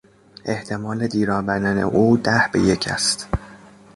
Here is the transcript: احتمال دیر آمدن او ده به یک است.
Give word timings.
احتمال 0.45 1.07
دیر 1.07 1.31
آمدن 1.31 1.77
او 1.79 2.17
ده 2.17 2.49
به 2.51 2.59
یک 2.59 2.87
است. 2.87 3.27